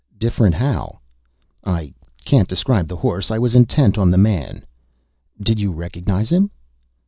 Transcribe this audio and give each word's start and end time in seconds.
"Different 0.17 0.55
how?" 0.55 0.97
"I 1.63 1.93
can't 2.25 2.47
describe 2.49 2.87
the 2.87 2.95
horse. 2.95 3.29
I 3.29 3.37
was 3.37 3.53
intent 3.53 3.99
on 3.99 4.09
the 4.09 4.17
man." 4.17 4.63
"Did 5.39 5.59
you 5.59 5.71
recognize 5.71 6.31
him?" 6.31 6.49